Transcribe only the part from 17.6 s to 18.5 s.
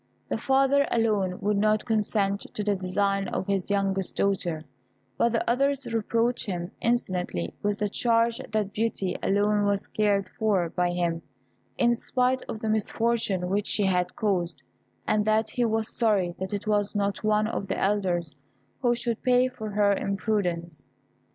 the elders